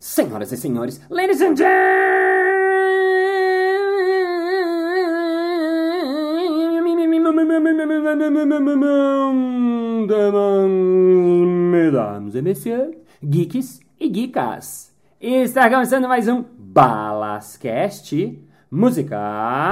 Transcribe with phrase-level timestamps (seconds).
[0.00, 1.90] Senhoras e senhores, ladies and gentlemen,
[11.70, 14.90] mesdames et messieurs, geeks e geekas.
[15.20, 19.68] Está começando mais um Balascast Música.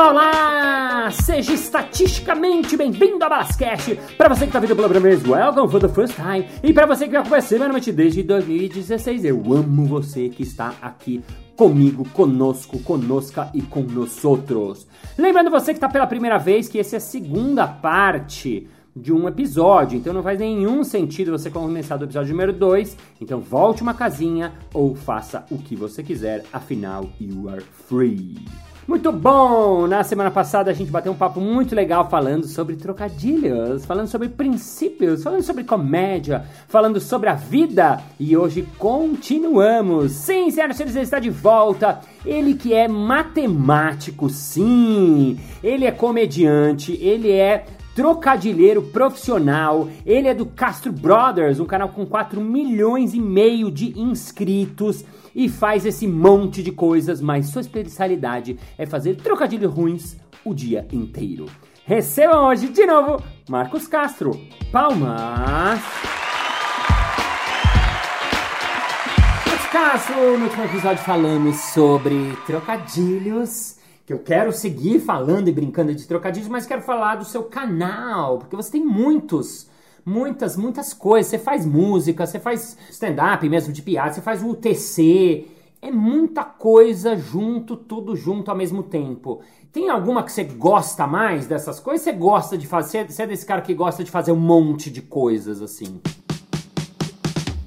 [0.00, 1.10] Olá, olá!
[1.10, 4.00] Seja estatisticamente bem-vindo a Balascast!
[4.16, 6.46] Para você que está vindo pela primeira vez, welcome for the first time!
[6.62, 11.22] E para você que vai acompanhar semanalmente desde 2016, eu amo você que está aqui
[11.54, 14.88] comigo, conosco, conosca e com nós outros.
[15.18, 19.28] Lembrando você que está pela primeira vez que essa é a segunda parte de um
[19.28, 22.96] episódio, então não faz nenhum sentido você começar do episódio número 2.
[23.20, 28.36] Então volte uma casinha ou faça o que você quiser, afinal, you are free.
[28.90, 29.86] Muito bom!
[29.86, 34.28] Na semana passada a gente bateu um papo muito legal falando sobre trocadilhos, falando sobre
[34.28, 40.10] princípios, falando sobre comédia, falando sobre a vida e hoje continuamos.
[40.10, 42.00] Sim, senhoras e senhores, ele está de volta.
[42.26, 45.38] Ele que é matemático, sim.
[45.62, 49.88] Ele é comediante, ele é trocadilheiro profissional.
[50.04, 55.04] Ele é do Castro Brothers, um canal com 4 milhões e meio de inscritos
[55.34, 60.86] e faz esse monte de coisas, mas sua especialidade é fazer trocadilhos ruins o dia
[60.92, 61.46] inteiro.
[61.84, 64.30] Recebam hoje de novo Marcos Castro.
[64.70, 65.80] Palmas!
[69.46, 73.78] Marcos Castro, no último episódio falamos sobre trocadilhos
[74.10, 78.38] que eu quero seguir falando e brincando de trocadilhos, mas quero falar do seu canal,
[78.38, 79.69] porque você tem muitos
[80.10, 81.30] muitas, muitas coisas.
[81.30, 85.46] Você faz música, você faz stand-up mesmo de piada, você faz UTC.
[85.80, 89.40] É muita coisa junto, tudo junto ao mesmo tempo.
[89.72, 92.02] Tem alguma que você gosta mais dessas coisas?
[92.02, 93.10] Você gosta de fazer?
[93.10, 96.00] Você é desse cara que gosta de fazer um monte de coisas assim?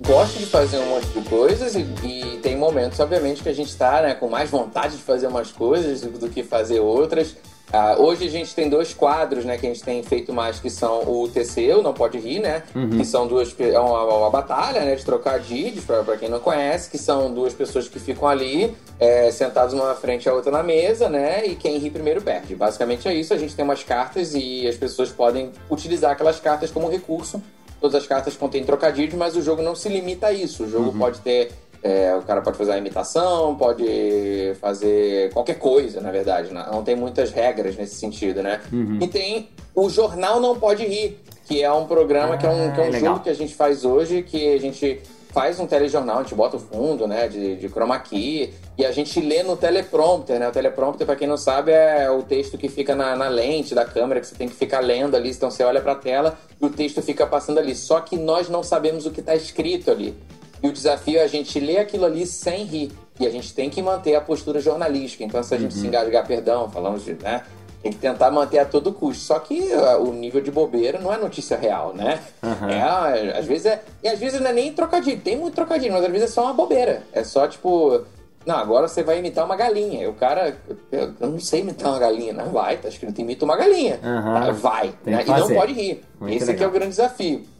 [0.05, 3.69] Gosto de fazer um monte de coisas e, e tem momentos, obviamente, que a gente
[3.69, 7.37] está né, com mais vontade de fazer umas coisas do que fazer outras.
[7.71, 10.69] Uh, hoje a gente tem dois quadros, né, que a gente tem feito mais, que
[10.69, 12.61] são o TC, o Não Pode Rir, né?
[12.75, 12.89] Uhum.
[12.99, 13.55] Que são duas.
[13.59, 17.87] É uma, uma, batalha, né, de trocadilhos, pra quem não conhece, que são duas pessoas
[17.87, 21.47] que ficam ali, é, sentadas uma na frente a outra na mesa, né?
[21.47, 22.55] E quem ri primeiro perde.
[22.55, 23.33] Basicamente é isso.
[23.33, 27.41] A gente tem umas cartas e as pessoas podem utilizar aquelas cartas como recurso.
[27.81, 30.65] Todas as cartas contêm trocadilhos, mas o jogo não se limita a isso.
[30.65, 30.99] O jogo uhum.
[30.99, 31.51] pode ter
[31.83, 36.53] é, o cara pode fazer a imitação, pode fazer qualquer coisa, na verdade.
[36.53, 38.61] Não, não tem muitas regras nesse sentido, né?
[38.71, 38.99] Uhum.
[39.01, 42.71] E tem o Jornal Não Pode Rir, que é um programa, ah, que é um,
[42.71, 45.01] que é um jogo que a gente faz hoje, que a gente
[45.33, 48.91] faz um telejornal, a gente bota o fundo, né, de, de chroma key, e a
[48.91, 50.47] gente lê no teleprompter, né?
[50.47, 53.83] O teleprompter, para quem não sabe, é o texto que fica na, na, lente da
[53.83, 56.65] câmera, que você tem que ficar lendo ali, então você olha para a tela e
[56.65, 57.75] o texto fica passando ali.
[57.75, 60.15] Só que nós não sabemos o que está escrito ali.
[60.63, 62.91] E o desafio é a gente ler aquilo ali sem rir.
[63.19, 65.21] E a gente tem que manter a postura jornalística.
[65.21, 65.81] Então, se a gente uhum.
[65.81, 67.13] se engasgar, perdão, falamos de.
[67.15, 67.43] Né?
[67.81, 69.21] Tem que tentar manter a todo custo.
[69.21, 72.21] Só que uh, o nível de bobeira não é notícia real, né?
[72.41, 72.69] Uhum.
[72.69, 73.83] É, às vezes é.
[74.01, 75.19] E às vezes não é nem trocadilho.
[75.19, 77.03] Tem muito trocadilho, mas às vezes é só uma bobeira.
[77.11, 78.01] É só tipo.
[78.45, 80.09] Não, agora você vai imitar uma galinha.
[80.09, 80.55] O cara,
[80.91, 82.31] eu, eu não sei imitar uma galinha.
[82.31, 83.99] Não vai, tá escrito imita uma galinha.
[84.01, 84.53] Uhum.
[84.53, 84.93] Vai.
[85.05, 85.23] Né?
[85.25, 86.03] E não pode rir.
[86.19, 87.52] Muito Esse aqui é o grande desafio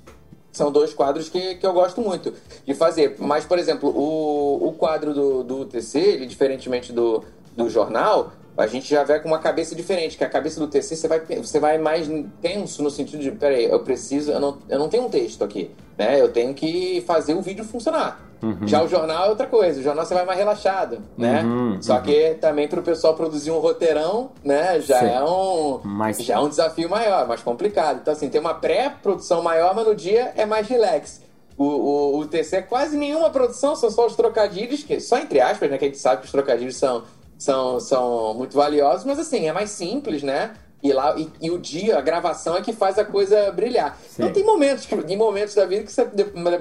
[0.53, 2.33] são dois quadros que, que eu gosto muito
[2.65, 3.15] de fazer.
[3.19, 7.23] Mas, por exemplo, o, o quadro do, do UTC, ele, diferentemente do,
[7.57, 10.95] do jornal, a gente já vai com uma cabeça diferente, que a cabeça do TC
[10.95, 12.07] você vai, você vai mais
[12.39, 15.71] tenso no sentido de, peraí, eu preciso, eu não, eu não tenho um texto aqui,
[15.97, 16.21] né?
[16.21, 18.21] Eu tenho que fazer o vídeo funcionar.
[18.43, 18.67] Uhum.
[18.67, 21.41] Já o jornal é outra coisa, o jornal você vai mais relaxado, né?
[21.43, 22.01] Uhum, Só uhum.
[22.01, 25.05] que também para o pessoal produzir um roteirão, né, já Sim.
[25.05, 25.81] é um
[26.19, 27.99] já é um desafio maior, mais complicado.
[28.01, 31.21] Então assim, tem uma pré-produção maior, mas no dia é mais relax.
[31.57, 35.39] O, o, o TC é quase nenhuma produção, são só os trocadilhos, que só entre
[35.39, 37.03] aspas, né, que a gente sabe que os trocadilhos são
[37.37, 40.53] são, são muito valiosos, mas assim, é mais simples, né?
[40.83, 43.97] E, lá, e, e, o dia, a gravação é que faz a coisa brilhar.
[44.05, 44.23] Sim.
[44.23, 46.03] Então tem momentos, tem momentos da vida que você,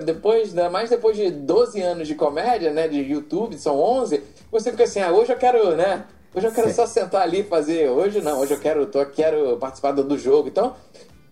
[0.05, 4.71] depois, né, mais depois de 12 anos de comédia, né, de YouTube, são 11, você
[4.71, 6.75] fica assim, ah, hoje eu quero, né, hoje eu quero Sim.
[6.75, 10.47] só sentar ali e fazer, hoje não, hoje eu quero, tô, quero participar do jogo.
[10.47, 10.77] Então,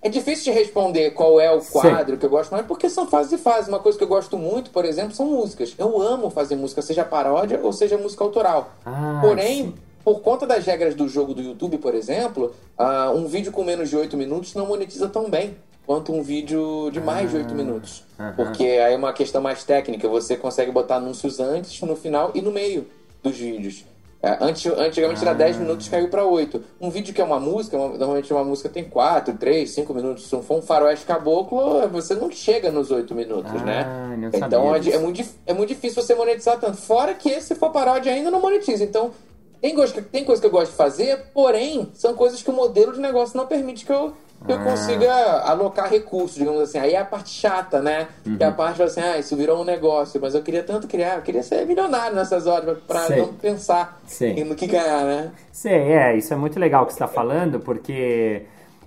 [0.03, 2.19] é difícil de responder qual é o quadro Sim.
[2.19, 3.69] que eu gosto mais, porque são fases e fases.
[3.69, 5.75] Uma coisa que eu gosto muito, por exemplo, são músicas.
[5.79, 8.71] Eu amo fazer música, seja paródia ou seja música autoral.
[8.85, 9.75] Ah, Porém.
[10.05, 13.89] Por conta das regras do jogo do YouTube, por exemplo, uh, um vídeo com menos
[13.91, 15.57] de 8 minutos não monetiza tão bem.
[15.87, 18.05] quanto um vídeo de mais de 8 minutos.
[18.37, 22.41] Porque aí é uma questão mais técnica, você consegue botar anúncios antes, no final e
[22.41, 22.87] no meio
[23.23, 23.85] dos vídeos.
[24.23, 26.63] É, antes, antigamente era 10 minutos, caiu para 8.
[26.79, 30.29] Um vídeo que é uma música, uma, normalmente uma música tem 4, 3, 5 minutos.
[30.29, 34.31] Se for um faroeste caboclo, você não chega nos 8 minutos, Ah, né?
[34.35, 36.77] Então é, é muito, é muito difícil você monetizar tanto.
[36.77, 38.85] Fora que se for paródia ainda não monetiza.
[38.85, 39.11] Então,
[39.61, 42.93] tem que, tem coisa que eu gosto de fazer, porém, são coisas que o modelo
[42.93, 44.13] de negócio não permite que eu,
[44.47, 44.65] que eu Ah.
[44.65, 45.13] consiga
[45.43, 46.79] alocar recursos, digamos assim.
[46.79, 48.09] Aí é a parte chata, né?
[48.25, 48.53] Que é Uhum.
[48.53, 51.43] a parte assim, ah, isso virou um negócio, mas eu queria tanto criar, eu queria
[51.43, 53.19] ser milionário nessas horas pra Sei.
[53.19, 54.43] não pensar Sei.
[54.45, 55.31] no que ganhar, né?
[55.53, 58.43] Sei, é, isso é muito legal que você está falando, porque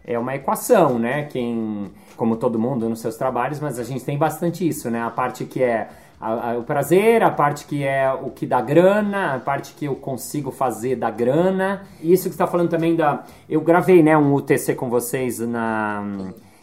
[0.07, 1.27] é uma equação, né?
[1.31, 5.01] Quem, como todo mundo nos seus trabalhos, mas a gente tem bastante isso, né?
[5.03, 5.87] A parte que é
[6.23, 9.85] a- a- o prazer, a parte que é o que dá grana, a parte que
[9.85, 11.81] eu consigo fazer da grana.
[12.01, 13.23] Isso que está falando também da.
[13.49, 16.03] Eu gravei, né, um UTC com vocês na.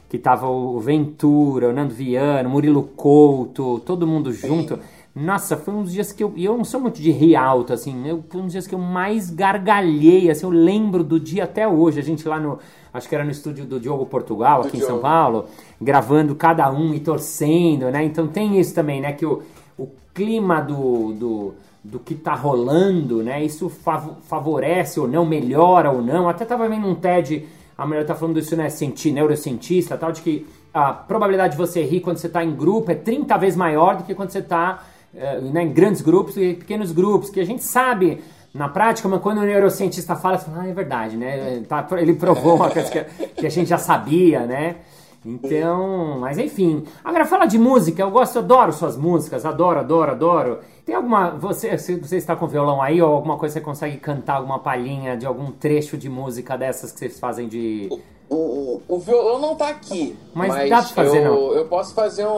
[0.09, 4.79] Que tava o Ventura, o Nando Viana, o Murilo Couto, todo mundo junto.
[5.15, 6.33] Nossa, foi uns dias que eu.
[6.37, 8.07] Eu não sou muito de rir alto, assim.
[8.07, 10.47] Eu, foi uns dias que eu mais gargalhei, assim.
[10.47, 11.99] Eu lembro do dia até hoje.
[11.99, 12.59] A gente lá no.
[12.95, 15.03] Acho que era no estúdio do Diogo Portugal, Do aqui em São Diogo.
[15.03, 15.45] Paulo,
[15.81, 18.05] gravando cada um e torcendo, né?
[18.05, 19.13] Então tem isso também, né?
[19.13, 19.43] Que o,
[19.77, 23.45] o clima do, do, do que tá rolando, né?
[23.45, 26.29] Isso fav- favorece ou não, melhora ou não.
[26.29, 27.47] Até tava vendo um TED,
[27.77, 28.69] a mulher tá falando isso, né?
[28.69, 32.93] Cienti, neurocientista tal, de que a probabilidade de você rir quando você tá em grupo
[32.93, 36.93] é 30 vezes maior do que quando você tá né, em grandes grupos e pequenos
[36.93, 38.23] grupos, que a gente sabe
[38.53, 41.63] na prática, mas quando o neurocientista fala, você fala, ah, é verdade, né?
[41.69, 44.77] Tá- ele provou uma coisa que, que a gente já sabia, né?
[45.25, 46.85] Então, mas enfim.
[47.05, 50.59] Agora fala de música, eu gosto, adoro suas músicas, adoro, adoro, adoro.
[50.85, 51.31] Tem alguma.
[51.33, 55.17] Você, se você está com violão aí, ou alguma coisa você consegue cantar alguma palhinha
[55.17, 57.91] de algum trecho de música dessas que vocês fazem de.
[58.31, 60.17] O, o, violão não tá aqui.
[60.33, 61.53] Mas dá pra fazer, eu, não?
[61.53, 62.31] Eu posso fazer um,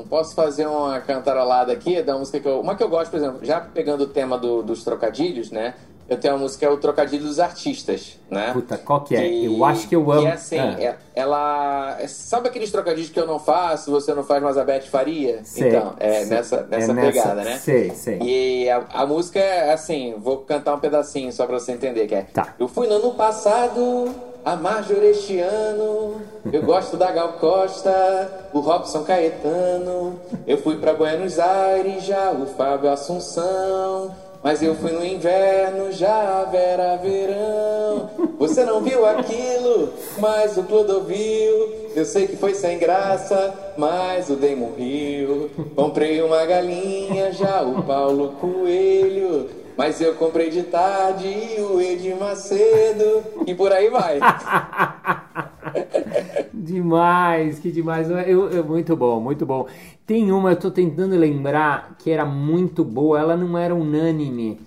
[0.00, 2.60] um- Posso fazer uma cantarolada aqui da música que eu.
[2.60, 5.74] Uma que eu gosto, por exemplo, já pegando o tema do- dos trocadilhos, né?
[6.08, 8.50] Eu tenho uma música que é o Trocadilho dos Artistas, né?
[8.52, 9.20] Puta, qual que é?
[9.28, 10.22] Que- Eu acho que eu amo.
[10.22, 10.76] Que é assim, Ah.
[10.80, 11.96] é- ela.
[12.00, 15.38] é- Sabe aqueles trocadilhos que eu não faço, você não faz, mas a Beth faria?
[15.44, 16.26] Sei, então, é sei.
[16.30, 17.58] nessa, nessa É pegada, né?
[17.58, 18.18] Sei, sei.
[18.22, 22.14] E a, a música é assim, vou cantar um pedacinho só pra você entender que
[22.16, 22.22] é.
[22.22, 22.54] Tá.
[22.58, 24.08] Eu fui no ano passado,
[24.44, 26.20] a Marjorie este ano,
[26.52, 32.46] eu gosto da Gal Costa, o Robson Caetano, eu fui pra Buenos Aires, já o
[32.46, 38.08] Fábio Assunção, mas eu fui no inverno, já a Vera Verão.
[38.38, 44.36] Você não viu aquilo, mas o Clodovil, eu sei que foi sem graça, mas o
[44.36, 45.50] Damon riu.
[45.76, 49.59] Comprei uma galinha, já o Paulo Coelho.
[49.80, 53.22] Mas eu comprei de tarde e o Edir Macedo.
[53.46, 54.20] E por aí vai.
[56.52, 58.10] Demais, que demais.
[58.10, 59.66] Eu, eu- muito bom, muito bom.
[60.06, 63.18] Tem uma, eu tô tentando lembrar, que era muito boa.
[63.18, 64.60] Ela não era unânime,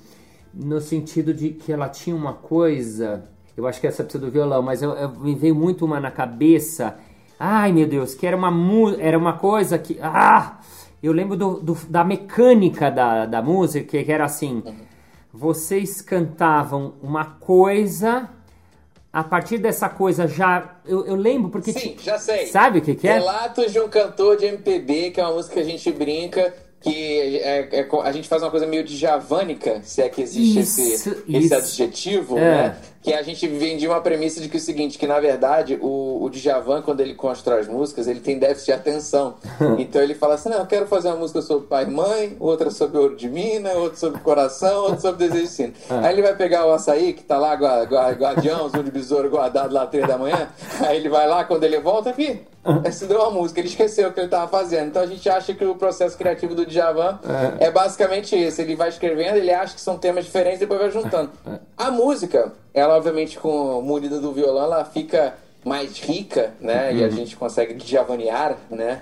[0.52, 3.26] no sentido de que ela tinha uma coisa.
[3.56, 6.10] Eu acho que essa precisa do violão, mas eu, eu- me veio muito uma na
[6.10, 6.98] cabeça.
[7.40, 8.52] Ai, meu Deus, que era uma,
[9.00, 10.00] era uma coisa que.
[10.02, 10.58] Ah!
[11.04, 14.64] Eu lembro do, do- da mecânica da, da música, que era assim:
[15.34, 18.30] vocês cantavam uma coisa.
[19.12, 20.78] A partir dessa coisa já.
[20.86, 21.74] Eu, eu lembro porque.
[21.74, 22.48] Sim, já sei.
[22.48, 23.14] Sabe o que, que é?
[23.14, 26.54] Relatos de um cantor de MPB, que é uma música que a gente brinca,
[26.84, 30.22] que é- é co- a gente faz uma coisa meio de javânica, se é que
[30.22, 31.24] existe Isso, esse, isso.
[31.30, 32.42] esse adjetivo, É.
[32.42, 32.76] né?
[33.02, 36.24] Que a gente vendia uma premissa de que é o seguinte, que na verdade o,
[36.24, 39.36] o Djavan, quando ele constrói as músicas, ele tem déficit de atenção.
[39.80, 42.70] então ele fala assim, não, eu quero fazer uma música sobre pai e mãe, outra
[42.70, 45.74] sobre ouro de mina, outra sobre coração, outra sobre desejo de sino.
[45.90, 46.08] É.
[46.08, 49.30] Aí ele vai pegar o açaí, que tá lá gua- gua- guardião, zoom de besouro
[49.30, 50.48] guardado lá três da manhã,
[50.82, 52.40] aí ele vai lá, quando ele volta, fi,
[52.86, 54.88] esse deu uma música, ele esqueceu o que ele tava fazendo.
[54.88, 57.20] Então a gente acha que o processo criativo do Djavan
[57.60, 57.72] é.
[57.72, 58.62] basicamente esse.
[58.62, 61.32] Ele vai escrevendo, ele acha que são temas diferentes e depois vai juntando.
[61.78, 65.34] A música, ela obviamente com munida do violão, ela fica
[65.66, 66.94] mais rica, né?
[66.94, 69.02] E a gente consegue djavanear, né?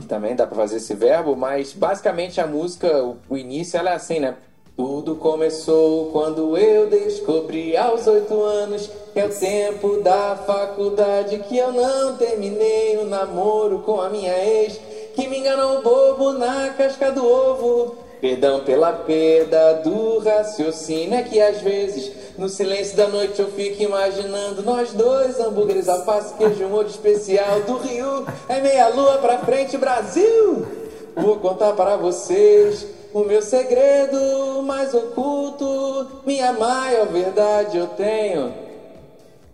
[0.00, 3.90] Que também dá pra fazer esse verbo, mas basicamente a música, o, o início, ela
[3.90, 4.34] é assim, né?
[4.80, 11.58] Tudo começou quando eu descobri aos oito anos que é o tempo da faculdade que
[11.58, 14.80] eu não terminei o namoro com a minha ex,
[15.14, 17.94] que me enganou bobo na casca do ovo.
[18.22, 23.82] Perdão pela perda do raciocínio, é que às vezes no silêncio da noite eu fico
[23.82, 28.26] imaginando nós dois, hambúrgueres, alface, queijo, molho especial do Rio.
[28.48, 30.66] É meia lua pra frente, Brasil!
[31.14, 38.52] Vou contar para vocês o meu segredo mais oculto, minha maior verdade eu tenho.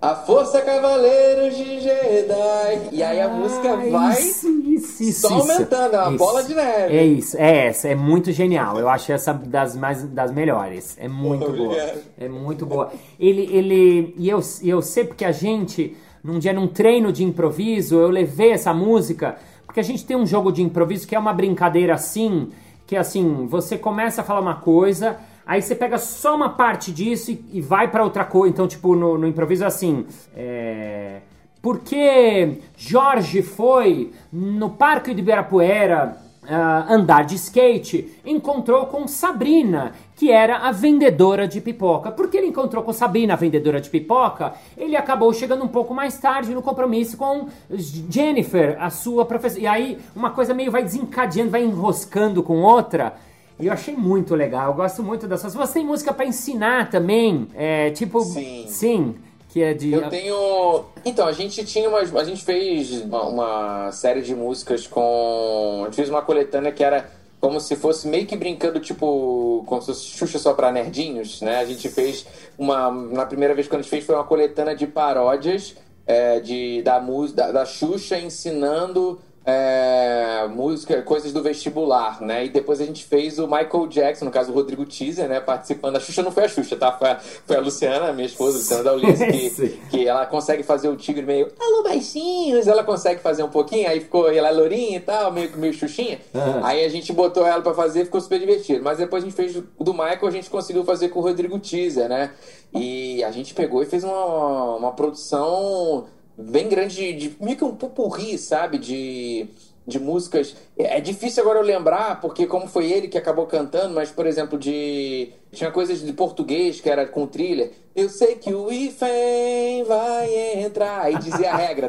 [0.01, 2.89] A Força Cavaleiros de Jedi.
[2.93, 6.55] E aí a música Ah, vai isso, isso, isso, só aumentando, é uma bola de
[6.55, 6.97] neve.
[6.97, 8.79] É isso, é essa, é muito genial.
[8.79, 10.97] Eu acho essa das mais das melhores.
[11.01, 11.73] É muito boa.
[11.73, 12.01] Obrigado.
[12.19, 12.93] É muito boa.
[13.19, 17.97] Ele, ele e eu, eu sei porque a gente num dia num treino de improviso
[17.97, 21.33] eu levei essa música porque a gente tem um jogo de improviso que é uma
[21.33, 22.51] brincadeira assim
[22.87, 26.91] que é assim você começa a falar uma coisa Aí você pega só uma parte
[26.91, 28.53] disso e, e vai pra outra coisa.
[28.53, 30.05] Então, tipo, no, no improviso é assim.
[30.35, 31.21] É...
[31.63, 36.17] Porque Jorge foi no Parque de Ibirapuera
[36.49, 42.11] ah, andar de skate, encontrou com Sabrina, que era a vendedora de pipoca.
[42.11, 46.19] Porque ele encontrou com Sabrina, a vendedora de pipoca, ele acabou chegando um pouco mais
[46.19, 49.63] tarde no compromisso com Jennifer, a sua professora.
[49.63, 53.15] E aí uma coisa meio vai desencadeando, vai enroscando com outra.
[53.59, 55.55] E eu achei muito legal, eu gosto muito dessas.
[55.55, 57.49] Você tem música pra ensinar também?
[57.55, 58.21] É, tipo.
[58.21, 58.67] Sim.
[58.69, 59.15] Sim,
[59.49, 59.93] que é de.
[59.93, 60.85] Eu tenho.
[61.05, 62.15] Então, a gente tinha umas.
[62.15, 65.81] A gente fez uma, uma série de músicas com.
[65.83, 67.11] A gente fez uma coletânea que era
[67.41, 71.59] como se fosse meio que brincando, tipo, como se fosse Xuxa só pra nerdinhos, né?
[71.59, 72.27] A gente fez
[72.59, 72.91] uma.
[72.91, 75.77] Na primeira vez que a gente fez foi uma coletânea de paródias
[76.07, 79.21] é, de, da, música, da, da Xuxa ensinando.
[79.47, 82.47] É, música, coisas do vestibular, né?
[82.47, 85.39] E depois a gente fez o Michael Jackson, no caso o Rodrigo Teaser, né?
[85.39, 85.95] Participando.
[85.95, 86.91] A Xuxa não foi a Xuxa, tá?
[86.91, 89.79] Foi a, foi a Luciana, minha esposa, Luciana Daulis, que, Sim.
[89.89, 94.01] que ela consegue fazer o tigre meio alô baixinhos, ela consegue fazer um pouquinho, aí
[94.01, 96.19] ficou ela é lourinha e tal, meio, meio xuxinha.
[96.35, 96.63] Aham.
[96.65, 98.83] Aí a gente botou ela pra fazer ficou super divertido.
[98.83, 101.59] Mas depois a gente fez o do Michael, a gente conseguiu fazer com o Rodrigo
[101.61, 102.33] Teaser, né?
[102.75, 106.07] E a gente pegou e fez uma, uma produção
[106.37, 108.79] bem grande de, de meio que um pupurri, sabe?
[108.79, 109.47] De,
[109.87, 110.55] de músicas.
[110.79, 114.27] É é difícil agora eu lembrar, porque como foi ele que acabou cantando, mas, por
[114.27, 115.33] exemplo, de.
[115.53, 117.71] Tinha coisas de português que era com thriller.
[117.95, 121.01] Eu sei que o IFEM vai entrar.
[121.03, 121.89] Aí dizia a regra.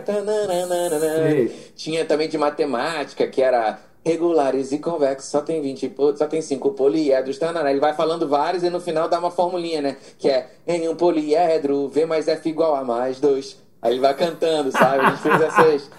[1.76, 6.42] Tinha também de matemática, que era regulares e convexos, só tem 20, po- só tem
[6.42, 7.70] 5 poliedros, tanana.
[7.70, 9.98] Ele vai falando vários e no final dá uma formulinha, né?
[10.18, 13.58] Que é em um poliedro, V mais F igual a mais 2.
[13.82, 15.06] Aí ele vai cantando, sabe?
[15.06, 15.90] A gente fez essas.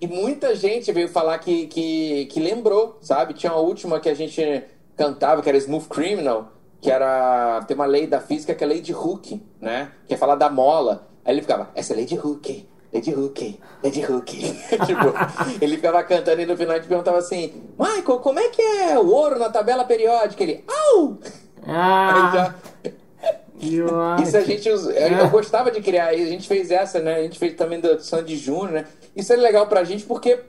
[0.00, 3.34] E muita gente veio falar que, que, que lembrou, sabe?
[3.34, 4.64] Tinha a última que a gente
[4.96, 7.62] cantava, que era Smooth Criminal, que era.
[7.68, 9.90] Tem uma lei da física que é a lei de Hooke, né?
[10.08, 11.06] Que é falar da mola.
[11.24, 12.68] Aí ele ficava, essa é a lei de Hooke.
[12.92, 14.26] Lady Hook, Lady Hook.
[14.84, 18.60] tipo, ele ficava cantando e no final a gente perguntava assim: Michael, como é que
[18.60, 20.42] é o ouro na tabela periódica?
[20.42, 21.18] Ele, au!
[21.62, 22.99] Aí Ah, já- que ótimo.
[24.22, 27.16] Isso a gente usa- eu, eu gostava de criar, a gente fez essa, né?
[27.16, 28.84] A gente fez também do Sandy Júnior, né?
[29.14, 30.40] Isso é legal pra gente porque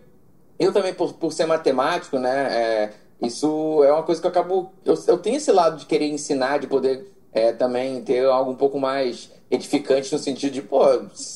[0.60, 2.48] eu também, por, por ser matemático, né?
[2.52, 2.90] é,
[3.22, 4.72] isso é uma coisa que eu acabo.
[4.86, 8.56] Eu, eu tenho esse lado de querer ensinar, de poder é, também ter algo um
[8.56, 10.82] pouco mais edificante no sentido de, pô,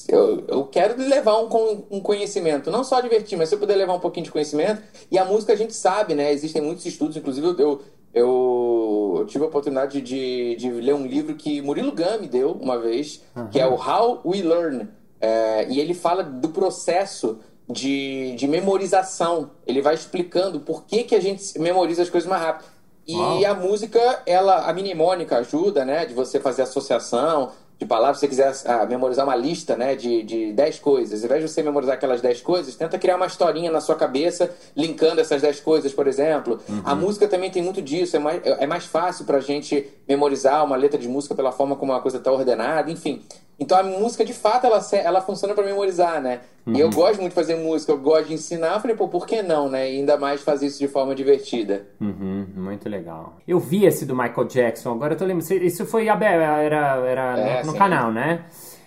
[0.07, 3.93] eu, eu quero levar um, um conhecimento, não só divertir, mas se eu puder levar
[3.93, 4.81] um pouquinho de conhecimento.
[5.11, 6.31] E a música a gente sabe, né?
[6.31, 7.81] Existem muitos estudos, inclusive eu,
[8.15, 13.21] eu, tive a oportunidade de, de ler um livro que Murilo Gami deu uma vez,
[13.51, 14.87] que é o How We Learn.
[15.19, 19.51] É, e ele fala do processo de, de memorização.
[19.67, 22.69] Ele vai explicando por que, que a gente memoriza as coisas mais rápido.
[23.05, 26.05] E a música, ela, a mnemônica ajuda, né?
[26.05, 28.17] De você fazer associação de palavras.
[28.17, 29.95] Se você quiser ah, memorizar uma lista, né?
[29.95, 31.21] De, de 10 coisas.
[31.21, 34.49] Ao invés de você memorizar aquelas 10 coisas, tenta criar uma historinha na sua cabeça,
[34.75, 36.59] linkando essas 10 coisas, por exemplo.
[36.83, 38.15] A música também tem muito disso.
[38.15, 41.93] É mais, é mais fácil pra gente memorizar uma letra de música pela forma como
[41.93, 43.21] a coisa tá ordenada, enfim.
[43.59, 46.41] Então a música, de fato, ela, ela funciona pra memorizar, né?
[46.67, 48.73] E eu gosto muito de fazer música, eu gosto de ensinar.
[48.73, 49.91] Eu falei, pô, por que não, né?
[49.91, 51.85] E ainda mais fazer isso de forma divertida.
[52.01, 53.37] Uhum, muito legal.
[53.47, 55.51] Eu vi esse do Michael Jackson, agora eu tô lembrando.
[55.51, 58.45] Isso foi era, era É, no, canal, né?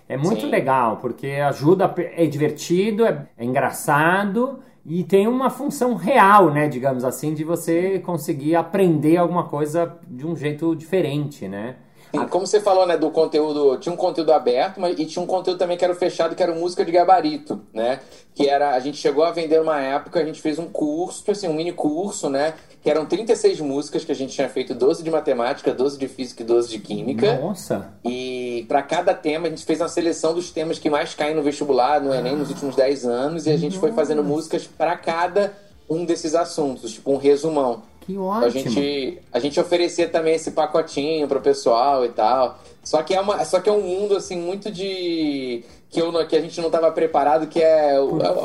[0.08, 0.50] É muito Sim.
[0.50, 6.66] legal, porque ajuda, é divertido, é, é engraçado e tem uma função real, né?
[6.68, 11.76] Digamos assim, de você conseguir aprender alguma coisa de um jeito diferente, né?
[12.14, 15.26] Sim, como você falou, né, do conteúdo, tinha um conteúdo aberto, mas e tinha um
[15.26, 18.00] conteúdo também que era fechado, que era música de gabarito, né?
[18.34, 21.46] Que era, a gente chegou a vender uma época, a gente fez um curso, assim,
[21.48, 22.54] um mini curso, né?
[22.82, 26.42] Que eram 36 músicas que a gente tinha feito 12 de matemática, 12 de física
[26.42, 27.38] e 12 de química.
[27.40, 27.88] Nossa!
[28.04, 31.42] E para cada tema a gente fez uma seleção dos temas que mais caem no
[31.42, 35.52] vestibular, no Enem, nos últimos 10 anos, e a gente foi fazendo músicas para cada
[35.90, 37.82] um desses assuntos, tipo um resumão.
[38.02, 38.50] Que A ótimo!
[38.50, 42.58] gente, a gente oferecia também esse pacotinho pro pessoal e tal.
[42.82, 45.62] Só que é, uma, só que é um mundo assim muito de.
[45.90, 47.94] que, eu, que a gente não estava preparado, que é.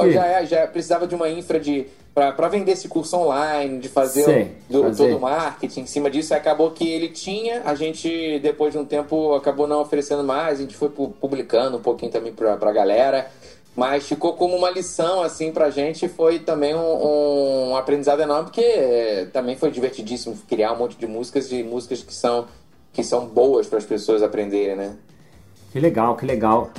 [0.02, 0.12] Quê?
[0.12, 4.24] Já, é- já precisava de uma infra de, para vender esse curso online, de fazer,
[4.24, 5.06] Sei, do, fazer.
[5.08, 6.34] todo o marketing em cima disso.
[6.36, 10.62] Acabou que ele tinha, a gente, depois de um tempo, acabou não oferecendo mais, a
[10.62, 13.28] gente foi pu- publicando um pouquinho também pra, pra galera.
[13.76, 16.08] Mas ficou como uma lição, assim, pra gente.
[16.08, 21.08] Foi também um, um aprendizado enorme, porque é, também foi divertidíssimo criar um monte de
[21.08, 22.46] músicas e músicas que são,
[22.94, 24.96] que são boas para as pessoas aprenderem, né?
[25.72, 26.70] Que legal, que legal.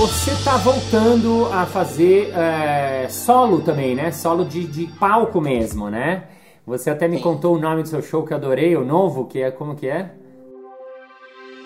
[0.00, 4.10] Você tá voltando a fazer é, solo também, né?
[4.10, 6.24] Solo de, de palco mesmo, né?
[6.66, 7.22] Você até me Sim.
[7.22, 9.86] contou o nome do seu show que eu adorei, o novo, que é como que
[9.86, 10.10] é?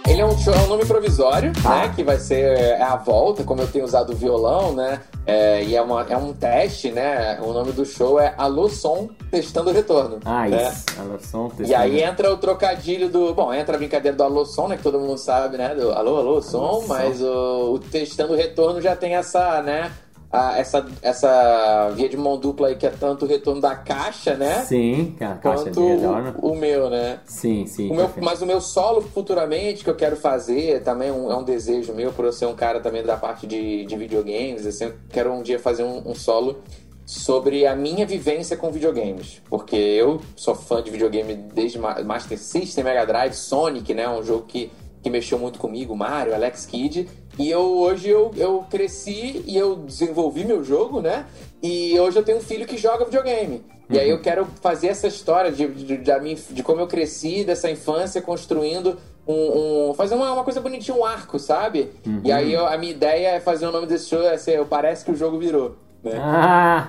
[0.06, 1.70] Ele é um, show, é um nome provisório, Tá.
[1.86, 1.92] né?
[1.96, 5.00] Que vai ser é a volta, como eu tenho usado o violão, né?
[5.26, 7.38] É, e é, uma, é um teste, né?
[7.40, 10.18] O nome do show é Alô Som Testando o Retorno.
[10.24, 10.68] Ah, né?
[10.68, 10.84] isso.
[11.00, 13.32] Alô, som, E aí entra o trocadilho do.
[13.32, 14.76] Bom, entra a brincadeira do Alô Som, né?
[14.76, 15.74] Que todo mundo sabe, né?
[15.74, 16.86] Do Alô, Alô Som, Alô, som.
[16.86, 19.90] mas o, o Testando o Retorno já tem essa, né?
[20.34, 24.34] A- essa, essa via de mão dupla aí que é tanto o retorno da caixa,
[24.34, 24.62] né?
[24.64, 26.34] Sim, a caixa Quanto adoro.
[26.42, 27.20] o, o meu, né?
[27.24, 27.90] Sim, sim.
[27.90, 31.36] O meu- mas o meu solo futuramente que eu quero fazer também é um, é
[31.36, 34.84] um desejo meu por eu ser um cara também da parte de, de videogames assim,
[34.86, 36.62] eu quero um dia fazer um, um solo
[37.06, 42.38] sobre a minha vivência com videogames porque eu sou fã de videogame desde Ma- Master
[42.38, 44.70] System, Mega Drive, Sonic, né, um jogo que,
[45.02, 47.06] que mexeu muito comigo, Mario, Alex Kidd
[47.38, 51.26] e eu hoje eu, eu cresci e eu desenvolvi meu jogo, né?
[51.62, 53.64] E hoje eu tenho um filho que joga videogame.
[53.90, 57.70] E aí eu quero fazer essa história de, de, de, de como eu cresci, dessa
[57.70, 59.90] infância, construindo um.
[59.90, 61.90] um- fazer uma, uma coisa bonitinha, um arco, sabe?
[62.24, 65.04] E aí eu- a minha ideia é fazer o nome desse show, é ser, parece
[65.04, 65.76] que o jogo virou.
[66.02, 66.12] Né?
[66.18, 66.88] Ah,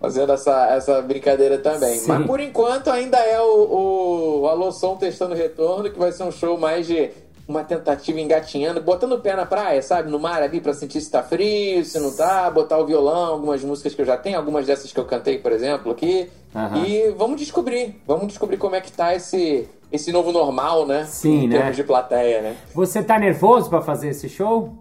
[0.00, 1.96] Fazendo essa, essa brincadeira também.
[1.96, 2.08] Sim.
[2.08, 6.32] Mas por enquanto ainda é o, o Alô Som testando retorno, que vai ser um
[6.32, 7.08] show mais de
[7.46, 10.10] uma tentativa engatinhando, botando o pé na praia, sabe?
[10.10, 13.62] No mar ali pra sentir se tá frio, se não tá, botar o violão, algumas
[13.64, 16.30] músicas que eu já tenho, algumas dessas que eu cantei, por exemplo, aqui.
[16.54, 16.86] Aham.
[16.86, 21.04] E vamos descobrir, vamos descobrir como é que tá esse, esse novo normal, né?
[21.04, 21.56] Sim, em né?
[21.58, 22.56] termos de plateia, né?
[22.74, 24.78] você tá nervoso pra fazer esse show?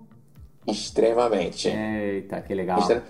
[0.68, 1.68] Extremamente.
[1.68, 2.80] Eita, que legal.
[2.80, 3.04] Extra-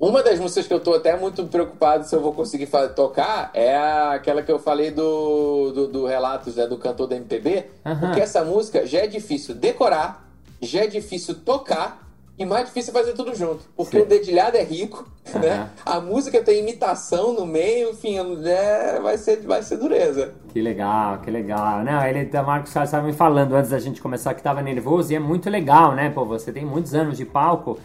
[0.00, 3.76] Uma das músicas que eu tô até muito preocupado se eu vou conseguir tocar é
[3.76, 7.66] aquela que eu falei do, do, do Relatos, né, do cantor da MPB.
[7.84, 8.00] Aham.
[8.00, 10.26] Porque essa música já é difícil decorar,
[10.58, 12.08] já é difícil tocar
[12.38, 13.60] e mais difícil fazer tudo junto.
[13.76, 14.02] Porque Sim.
[14.04, 15.38] o dedilhado é rico, Aham.
[15.38, 15.70] né?
[15.84, 20.32] A música tem imitação no meio, enfim, é, vai, ser, vai ser dureza.
[20.50, 21.84] Que legal, que legal.
[21.84, 25.12] Não, ele, o Marcos Salles estava me falando antes da gente começar que tava nervoso
[25.12, 26.08] e é muito legal, né?
[26.08, 27.78] Pô, você tem muitos anos de palco,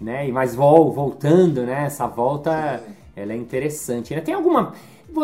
[0.00, 0.28] né?
[0.28, 1.84] E mais vol, voltando, né?
[1.86, 2.82] Essa volta,
[3.16, 4.14] ela é interessante.
[4.14, 4.20] né?
[4.20, 4.72] Tem alguma...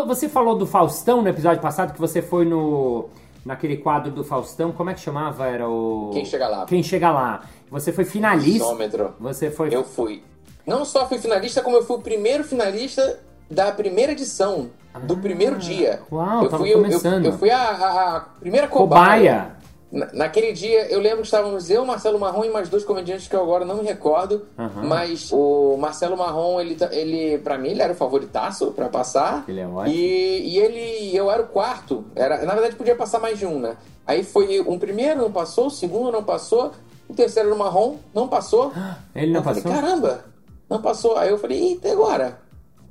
[0.06, 3.08] Você falou do Faustão no episódio passado, que você foi no...
[3.44, 5.46] Naquele quadro do Faustão, como é que chamava?
[5.46, 6.08] Era o...
[6.14, 6.64] Quem chega lá?
[6.64, 7.42] Quem chega lá.
[7.70, 8.64] Você foi finalista.
[8.64, 9.12] Sômetro.
[9.20, 9.68] Você foi...
[9.74, 10.22] Eu fui.
[10.66, 14.70] Não só fui finalista, como eu fui o primeiro finalista da primeira edição,
[15.02, 16.00] do primeiro dia.
[16.10, 16.86] Ah, uau, eu fui, eu-.
[16.86, 19.10] Eu, eu fui a, a- a primeira cobaia.
[19.10, 19.56] Cobaia.
[19.94, 23.36] Na- Naquele dia, eu lembro que estávamos eu, Marcelo Marrom e mais dois comediantes que
[23.36, 24.44] eu agora não me recordo.
[24.58, 24.82] Aham.
[24.82, 29.44] Mas o Marcelo Marrom, ele, ele para mim, ele era o favoritaço pra passar.
[29.46, 29.94] Ele é ótimo.
[29.94, 32.04] E, e ele, eu era o quarto.
[32.16, 33.76] Era, na verdade, podia passar mais de um, né?
[34.06, 36.72] Aí foi um primeiro, não passou, o segundo não passou,
[37.08, 38.72] o terceiro era o Marrom, não passou.
[39.14, 39.80] Ele não eu falei, passou?
[39.80, 40.24] caramba,
[40.68, 41.16] não passou.
[41.16, 42.38] Aí eu falei, eita, e agora?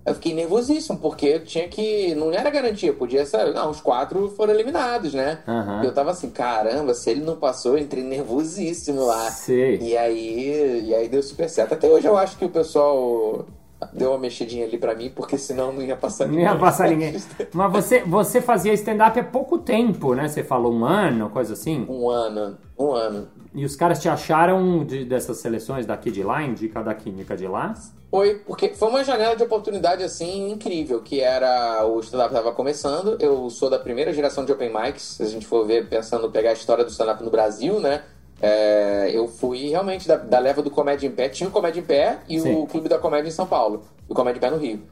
[0.06, 2.14] Eu fiquei nervosíssimo, porque tinha que.
[2.16, 3.54] Não era garantia, podia ser.
[3.54, 5.40] Não, os quatro foram eliminados, né?
[5.48, 5.82] Aham.
[5.84, 9.30] Eu tava assim, caramba, se ele não passou, eu entrei nervosíssimo lá.
[9.32, 9.78] Sei.
[9.82, 11.74] E aí, e aí deu super certo.
[11.74, 13.46] Até hoje eu acho que o pessoal
[13.94, 17.16] deu uma mexidinha ali pra mim, porque senão não ia passar Não ia passar ninguém.
[17.54, 20.28] Mas você, você fazia stand-up há pouco tempo, né?
[20.28, 21.86] Você falou um ano, coisa assim.
[21.90, 23.28] Um ano, um ano.
[23.56, 27.48] E os caras te acharam de- dessas seleções daqui de lá, indica daqui, indica de
[27.48, 27.74] lá?
[28.14, 33.18] Foi, porque foi uma janela de oportunidade assim incrível, que era o stand-up estava começando.
[33.20, 36.52] Eu sou da primeira geração de open mics, se a gente for ver pensando pegar
[36.52, 38.04] a história do stand-up no Brasil, né?
[38.40, 41.28] É, eu fui realmente da, da leva do Comédia em Pé.
[41.28, 42.54] Tinha o Comédia em Pé e Sim.
[42.56, 44.84] o Clube da Comédia em São Paulo, o Comédia em Pé no Rio.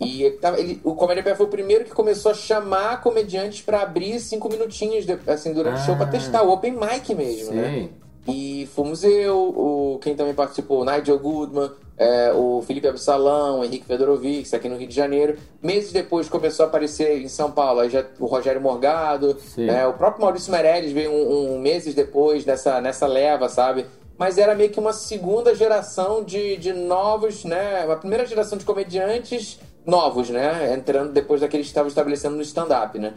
[0.00, 3.62] E ele ele- o Comédia em Pé foi o primeiro que começou a chamar comediantes
[3.62, 6.08] pra abrir cinco minutinhos de- assim, durante o show pra Ah.
[6.10, 7.70] testar o open mic mesmo, né?
[7.70, 7.90] Sei.
[8.26, 13.64] E fomos eu, o, quem também participou, o Nigel Goodman, é, o Felipe Absalão, o
[13.64, 15.36] Henrique Fedorovic, aqui no Rio de Janeiro.
[15.62, 19.94] Meses depois começou a aparecer em São Paulo, aí já, o Rogério Morgado, né, o
[19.94, 23.86] próprio Maurício Meirelles veio um, um meses depois nessa, nessa leva, sabe?
[24.16, 27.84] Mas era meio que uma segunda geração de, de novos, né?
[27.84, 30.72] Uma primeira geração de comediantes novos, né?
[30.72, 33.14] Entrando depois daqueles que estavam estabelecendo no stand-up, né?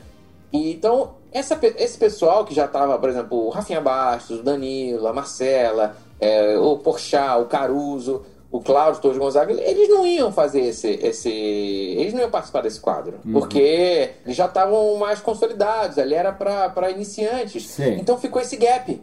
[0.51, 5.05] E, então, essa, esse pessoal que já tava, por exemplo, o Rafinha Bastos, o Danilo,
[5.07, 10.61] a Marcela, é, o Porchat, o Caruso, o Cláudio Torres Gonzaga, eles não iam fazer
[10.61, 11.29] esse, esse.
[11.29, 13.19] Eles não iam participar desse quadro.
[13.25, 13.33] Uhum.
[13.33, 17.67] Porque eles já estavam mais consolidados, ali era para iniciantes.
[17.67, 17.97] Sim.
[17.99, 19.01] Então ficou esse gap.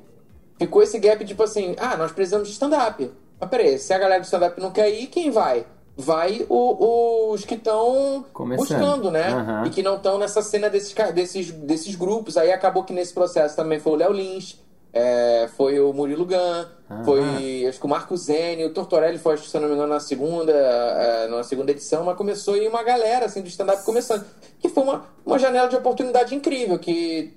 [0.58, 3.10] Ficou esse gap, tipo assim, ah, nós precisamos de stand-up.
[3.40, 5.66] Mas peraí, se a galera do stand-up não quer ir, quem vai?
[5.96, 8.24] Vai o- os que estão
[8.56, 9.28] buscando, né?
[9.28, 9.66] Aham.
[9.66, 12.36] E que não estão nessa cena desses, desses, desses grupos.
[12.36, 14.58] Aí acabou que nesse processo também foi o Léo Lins,
[14.92, 17.04] é, foi o Murilo Gun, Aham.
[17.04, 20.52] foi acho que o Marco Zene, o Tortorelli foi, se não me engano, na segunda,
[20.52, 24.24] é, na segunda edição, mas começou aí uma galera assim, do stand-up começando.
[24.58, 27.32] Que foi uma, uma janela de oportunidade incrível, que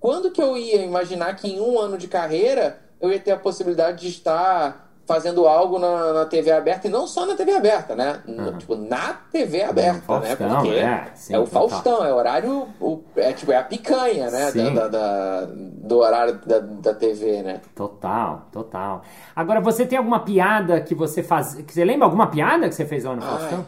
[0.00, 3.36] quando que eu ia imaginar que em um ano de carreira eu ia ter a
[3.36, 7.94] possibilidade de estar fazendo algo na, na TV aberta, e não só na TV aberta,
[7.94, 8.20] né?
[8.26, 10.02] No- Tipo, na TV aberta, né?
[10.36, 11.46] Faustão, Porque é, sim, é o.
[11.46, 14.50] Faustão, é o horário, o- é tipo, é a picanha, né?
[14.52, 17.60] Da, da- da- do horário da, da TV, né?
[17.74, 19.02] Total, total.
[19.34, 21.54] Agora, você tem alguma piada que você faz.
[21.54, 23.66] Que você lembra alguma piada que você fez lá no Ai, Faustão?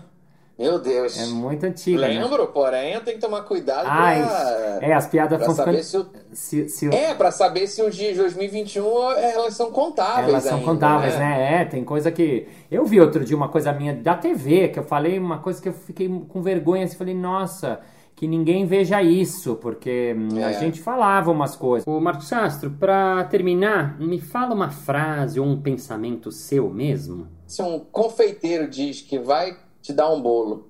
[0.59, 1.17] Meu Deus.
[1.17, 2.01] É muito antiga.
[2.09, 2.21] Né?
[2.21, 5.85] Lembro, porém, eu tenho que tomar cuidado Ai, pra, é, as piadas pra saber ficando.
[5.85, 10.29] se o Se, se- É, pra saber se os dias de 2021 elas são contáveis.
[10.31, 11.61] Elas são ainda, contáveis, né?
[11.61, 12.49] É, tem coisa que.
[12.71, 15.69] Eu vi outro dia uma coisa minha da TV, que eu falei uma coisa que
[15.69, 17.79] eu fiquei com vergonha, assim, falei, nossa,
[18.17, 20.59] que ninguém veja isso, porque hum, a É.
[20.59, 21.87] gente falava umas coisas.
[21.87, 27.29] Ô, Marcos Castro, pra terminar, me fala uma frase ou um pensamento seu mesmo.
[27.47, 29.57] Se um confeiteiro diz que vai
[29.89, 30.69] te dar um bolo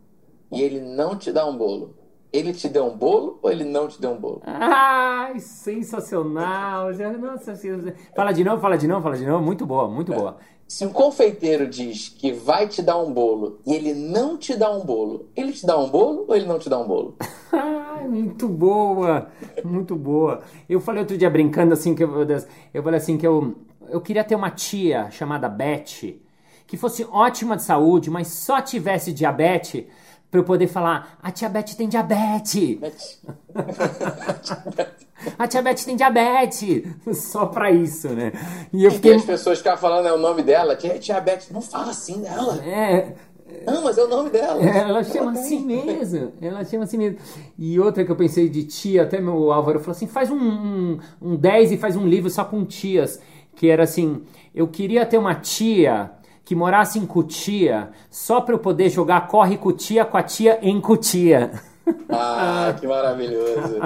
[0.52, 1.96] e ele não te dá um bolo,
[2.32, 4.40] ele te deu um bolo ou ele não te deu um bolo?
[4.44, 6.92] Ai, sensacional!
[7.20, 7.56] Nossa,
[8.14, 9.44] fala de novo, fala de novo, fala de novo.
[9.44, 10.36] Muito boa, muito boa.
[10.68, 14.70] Se um confeiteiro diz que vai te dar um bolo e ele não te dá
[14.70, 17.16] um bolo, ele te dá um bolo ou ele não te dá um bolo?
[17.50, 19.26] Ai, muito boa,
[19.64, 20.42] muito boa.
[20.68, 22.24] Eu falei outro dia brincando assim que eu,
[22.72, 23.56] eu falei assim que eu,
[23.88, 26.27] eu queria ter uma tia chamada Beth
[26.68, 29.84] que fosse ótima de saúde, mas só tivesse diabetes
[30.30, 32.78] pra eu poder falar: a tia Beth tem diabetes,
[35.38, 36.82] a tia Beth tem diabetes,
[37.14, 38.32] só pra isso, né?
[38.72, 41.50] E eu E fiquei as pessoas ficam falando é o nome dela, tia, tia Beth,
[41.50, 42.62] não fala assim dela.
[42.64, 43.14] é,
[43.66, 44.62] Não, mas é o nome dela.
[44.62, 46.32] Ela chama assim mesmo.
[46.40, 47.18] Ela chama assim mesmo.
[47.58, 50.98] E outra que eu pensei de tia, até meu Álvaro falou assim: faz um, um,
[51.20, 53.18] um 10 e faz um livro só com tias.
[53.56, 54.22] Que era assim:
[54.54, 56.10] eu queria ter uma tia
[56.48, 60.80] que morasse em Cutia, só pra eu poder jogar corre cutia com a tia em
[60.80, 61.50] Cutia.
[62.10, 63.76] Ah, que maravilhoso.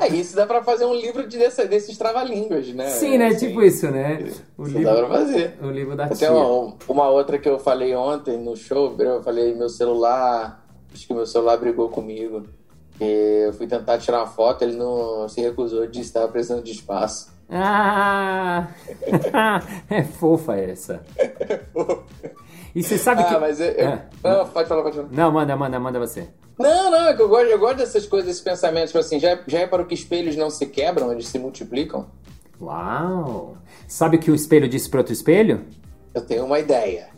[0.00, 2.88] É, isso dá pra fazer um livro de, desse, desses trava-línguas, né?
[2.88, 3.26] Sim, né?
[3.28, 4.32] Assim, Tipo isso, né?
[4.56, 5.54] O Isso livro, dá pra fazer.
[5.62, 6.32] o livro da Tem tia.
[6.32, 11.12] uma, uma outra que eu falei ontem no show, eu falei, meu celular, acho que
[11.12, 12.44] meu celular brigou comigo.
[12.98, 16.62] E eu fui tentar tirar uma foto, ele não se recusou, disse que estava precisando
[16.62, 17.35] de espaço.
[17.50, 18.68] Ah!
[19.88, 21.02] é fofa essa.
[22.74, 23.34] E você sabe que.
[23.34, 24.02] Ah, mas eu, eu- É.
[24.22, 25.08] Não, pode falar, pode falar.
[25.10, 26.28] Não, manda, manda, manda você.
[26.58, 29.38] Não, não, é que eu gosto, eu gosto dessas coisas, desses pensamentos, tipo assim, já,
[29.46, 32.06] já é para o que espelhos não se quebram, eles se multiplicam?
[32.60, 33.56] Uau!
[33.86, 35.64] Sabe o que o espelho disse para outro espelho?
[36.14, 37.08] Eu tenho uma ideia.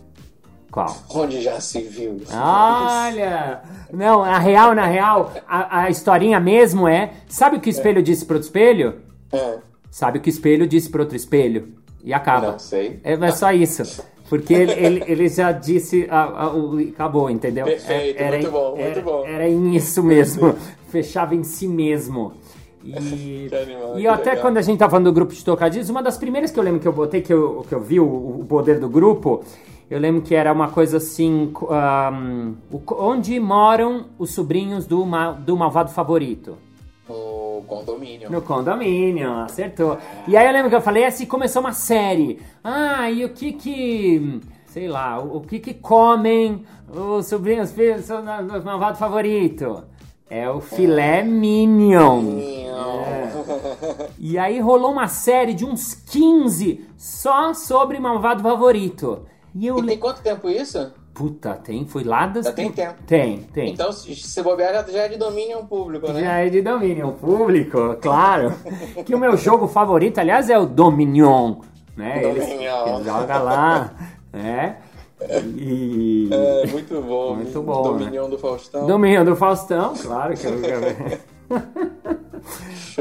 [0.72, 0.94] Qual?
[1.14, 2.20] Onde já se viu?
[2.32, 3.62] Olha!
[3.92, 7.12] Não, na real, na real, a, a historinha mesmo é.
[7.28, 9.00] Sabe o que o espelho disse para outro espelho?
[9.32, 9.58] É,
[9.90, 11.68] Sabe o que o espelho disse para outro espelho?
[12.05, 12.53] E acaba.
[12.53, 13.01] não sei.
[13.03, 14.03] É, é só isso.
[14.29, 16.07] Porque ele, ele, ele já disse.
[16.11, 17.64] ah, ah, o- acabou, entendeu?
[17.64, 19.24] Perfeito, É- muito bom, era, muito bom.
[19.27, 20.55] Era em isso mesmo.
[20.88, 22.33] Fechava em si mesmo.
[22.85, 24.42] E, animal, e até legal.
[24.44, 26.79] quando a gente tá falando do grupo de tocadiscos, uma das primeiras que eu lembro
[26.81, 28.05] que eu botei, que eu, que eu vi o,
[28.40, 29.42] o poder do grupo,
[29.90, 31.51] eu lembro que era uma coisa assim:
[32.70, 36.57] o- onde moram os sobrinhos do, ma- do malvado favorito?
[37.61, 38.31] No condomínio.
[38.31, 39.99] No condomínio, acertou.
[40.27, 42.40] E aí eu lembro que eu falei assim, começou uma série.
[42.62, 44.40] Ah, e o que que...
[44.66, 49.85] Sei lá, o, que que comem os sobrinhos filhos do do malvado favorito?
[50.31, 52.38] É o filé mignon.
[52.38, 52.68] É.
[54.18, 59.27] E aí rolou uma série de uns 15 só sobre malvado favorito.
[59.55, 59.79] E eu...
[59.79, 60.92] E tem quanto tempo isso?
[61.18, 61.85] Puta, tem?
[61.85, 62.44] Foi lá das...
[62.44, 62.94] Já tem tempo.
[63.04, 63.72] Tem, tem.
[63.72, 66.20] Então, se se bobear, já- é de domínio público, né?
[66.20, 68.54] Já é de domínio público, claro.
[69.04, 71.57] que o meu jogo favorito, aliás, é o Dominion,
[71.96, 72.20] né?
[72.20, 72.98] Dominion.
[72.98, 73.92] que joga lá,
[74.33, 74.76] né?
[75.57, 76.28] E...
[76.31, 77.35] É, muito bom.
[77.35, 78.87] Muito bom, Dominião do Faustão.
[78.87, 80.52] Dominion do Faustão, claro que eu.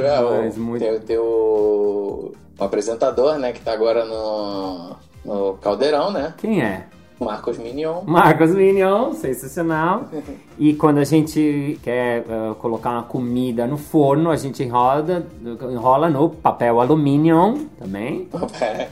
[0.03, 3.51] É, o- Mas muito- Tem, o, o apresentador, né?
[3.53, 6.33] Que tá agora no, no Caldeirão, né?
[6.37, 6.87] Quem é?
[7.19, 8.01] Marcos Mignon.
[8.05, 10.09] Marcos Mignon, sensacional.
[10.57, 15.25] e quando a gente quer uh, colocar uma comida no forno, a gente enrola,
[15.71, 18.27] enrola no papel alumínio também.
[18.61, 18.87] É.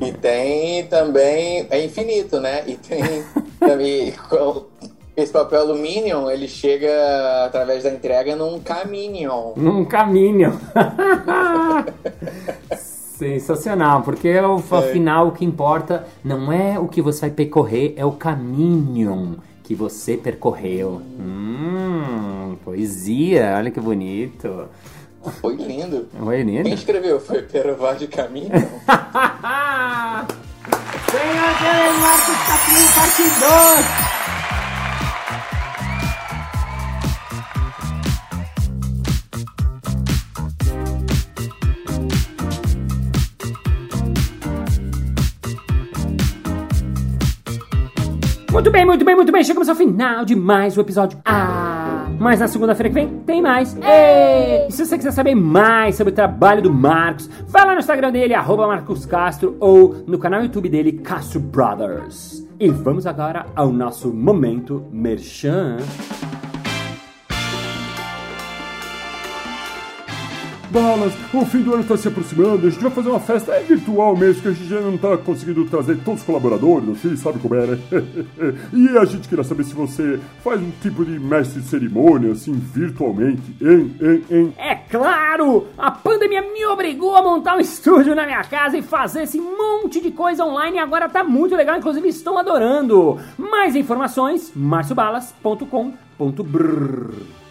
[0.00, 1.66] E tem também.
[1.70, 2.64] É infinito, né?
[2.66, 3.02] E tem
[3.58, 4.12] também.
[5.14, 9.52] Esse papel alumínio, ele chega através da entrega num caminhão.
[9.56, 10.58] Num caminhão.
[13.22, 18.04] Sensacional, porque é afinal o que importa não é o que você vai percorrer, é
[18.04, 21.00] o caminho que você percorreu.
[21.20, 24.68] Hum, poesia, olha que bonito.
[25.40, 26.08] Foi lindo.
[26.18, 26.64] Foi lindo.
[26.64, 27.20] Quem escreveu?
[27.20, 28.50] Foi Pero Vaz de Caminho?
[31.12, 34.21] Senhor Deus, Marcos Capinho, parte 2.
[48.52, 49.42] Muito bem, muito bem, muito bem.
[49.42, 51.18] Chegamos ao final de mais um episódio.
[51.24, 52.06] Ah!
[52.20, 53.74] Mas na segunda-feira que vem tem mais.
[53.76, 54.66] Ei!
[54.68, 58.12] E se você quiser saber mais sobre o trabalho do Marcos, vai lá no Instagram
[58.12, 62.46] dele, arroba Marcos Castro, ou no canal YouTube dele, Castro Brothers.
[62.60, 65.78] E vamos agora ao nosso momento merchan.
[70.72, 73.62] Balas, o fim do ano está se aproximando, a gente vai fazer uma festa é
[73.62, 77.38] virtual mesmo, que a gente já não está conseguindo trazer todos os colaboradores, assim, sabe
[77.40, 77.78] como é, né?
[78.72, 82.54] e a gente queria saber se você faz um tipo de mestre de cerimônia, assim,
[82.54, 84.54] virtualmente, hein, hein, hein?
[84.56, 85.66] É claro!
[85.76, 90.00] A pandemia me obrigou a montar um estúdio na minha casa e fazer esse monte
[90.00, 93.18] de coisa online e agora tá muito legal, inclusive estão adorando!
[93.36, 97.41] Mais informações, marciobalas.com.br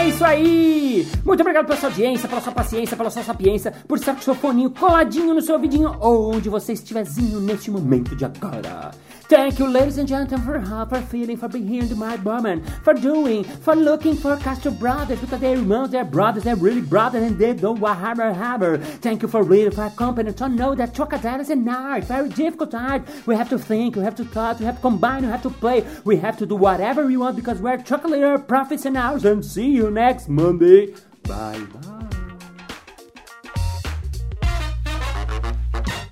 [0.00, 1.06] é isso aí!
[1.24, 4.34] Muito obrigado pela sua audiência, pela sua paciência, pela sua sapiência, por estar com seu
[4.34, 8.92] foninho coladinho no seu ouvidinho, onde você estiverzinho neste momento de agora.
[9.30, 12.68] Thank you, ladies and gentlemen, for help, for feeling, for being here in my moment,
[12.82, 17.22] for doing, for looking for Castro brothers, because they're irmãos, they're brothers, they're really brothers,
[17.22, 18.78] and they don't want hammer hammer.
[18.78, 22.74] Thank you for reading, for accompanying, to know that Chocodile is an art, very difficult
[22.74, 23.06] art.
[23.26, 25.50] We have to think, we have to thought, we have to combine, we have to
[25.50, 29.44] play, we have to do whatever we want because we're chocolate profits and ours, and
[29.44, 30.92] see you next Monday.
[31.22, 32.19] Bye bye.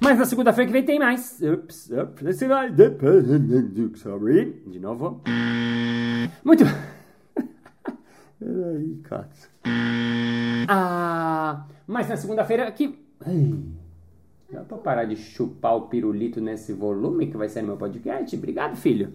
[0.01, 1.41] Mas na segunda-feira que vem tem mais.
[1.43, 2.25] Ups, ups,
[3.97, 4.63] Sorry.
[4.67, 5.21] De novo.
[6.45, 6.65] Muito.
[8.39, 9.49] Peraí, Katsu.
[10.69, 12.99] Ah, mas na segunda-feira que.
[14.51, 18.35] Dá pra parar de chupar o pirulito nesse volume que vai ser no meu podcast?
[18.35, 19.13] Obrigado, filho.